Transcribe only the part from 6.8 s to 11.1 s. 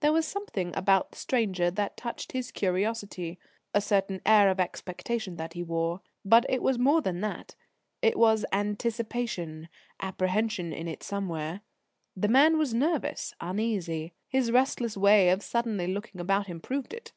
than that: it was anticipation, apprehension in it